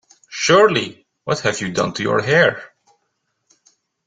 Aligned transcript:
Shirley, 0.31 1.05
what 1.25 1.41
have 1.41 1.61
you 1.61 1.71
done 1.71 1.93
to 1.93 2.01
your 2.01 2.23
hair? 2.23 2.73